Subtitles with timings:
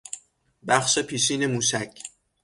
[0.67, 2.01] بخش پیشین موشک